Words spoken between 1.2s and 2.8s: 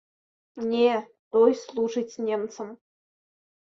той служыць немцам.